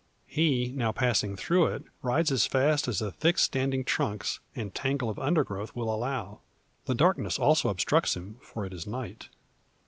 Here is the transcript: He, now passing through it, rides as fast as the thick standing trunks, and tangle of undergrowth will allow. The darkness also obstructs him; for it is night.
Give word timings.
He, 0.25 0.73
now 0.75 0.91
passing 0.91 1.35
through 1.35 1.67
it, 1.67 1.83
rides 2.01 2.31
as 2.31 2.47
fast 2.47 2.87
as 2.87 2.97
the 2.97 3.11
thick 3.11 3.37
standing 3.37 3.83
trunks, 3.83 4.39
and 4.55 4.73
tangle 4.73 5.11
of 5.11 5.19
undergrowth 5.19 5.75
will 5.75 5.93
allow. 5.93 6.39
The 6.85 6.95
darkness 6.95 7.37
also 7.37 7.69
obstructs 7.69 8.17
him; 8.17 8.37
for 8.41 8.65
it 8.65 8.73
is 8.73 8.87
night. 8.87 9.29